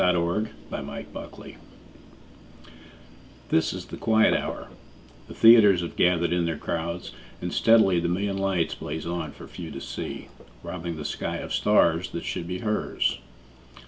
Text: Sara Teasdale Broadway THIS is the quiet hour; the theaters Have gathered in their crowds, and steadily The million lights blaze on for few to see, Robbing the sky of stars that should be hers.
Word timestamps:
Sara 0.01 0.45
Teasdale 0.71 1.03
Broadway 1.13 1.57
THIS 3.49 3.71
is 3.71 3.85
the 3.85 3.97
quiet 3.97 4.33
hour; 4.33 4.69
the 5.27 5.35
theaters 5.35 5.81
Have 5.81 5.95
gathered 5.95 6.33
in 6.33 6.47
their 6.47 6.57
crowds, 6.57 7.11
and 7.39 7.53
steadily 7.53 7.99
The 7.99 8.07
million 8.09 8.39
lights 8.39 8.73
blaze 8.73 9.05
on 9.05 9.31
for 9.31 9.47
few 9.47 9.69
to 9.69 9.79
see, 9.79 10.29
Robbing 10.63 10.95
the 10.97 11.05
sky 11.05 11.37
of 11.37 11.53
stars 11.53 12.09
that 12.13 12.25
should 12.25 12.47
be 12.47 12.57
hers. 12.65 13.19